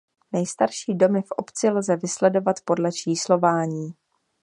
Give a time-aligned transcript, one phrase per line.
[0.31, 3.93] Nejstarší domy v obci lze vysledovat podle číslování.